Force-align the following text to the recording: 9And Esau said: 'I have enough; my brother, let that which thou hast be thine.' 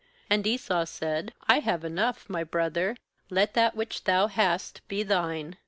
9And 0.31 0.47
Esau 0.47 0.83
said: 0.83 1.31
'I 1.47 1.59
have 1.59 1.83
enough; 1.85 2.27
my 2.27 2.43
brother, 2.43 2.97
let 3.29 3.53
that 3.53 3.75
which 3.75 4.05
thou 4.05 4.25
hast 4.25 4.81
be 4.87 5.03
thine.' 5.03 5.57